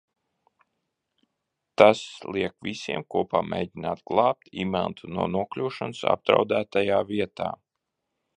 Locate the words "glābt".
4.13-4.51